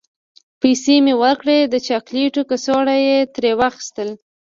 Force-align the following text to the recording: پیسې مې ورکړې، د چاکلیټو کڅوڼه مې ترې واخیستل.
پیسې 0.61 0.95
مې 1.05 1.13
ورکړې، 1.23 1.59
د 1.63 1.75
چاکلیټو 1.87 2.41
کڅوڼه 2.49 2.95
مې 3.05 3.17
ترې 3.33 3.51
واخیستل. 3.59 4.09